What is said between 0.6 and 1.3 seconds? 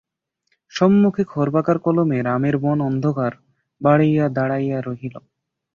সম্মুখে